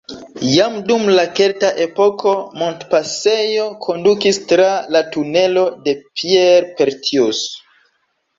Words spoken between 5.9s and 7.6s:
Pierre-Pertius.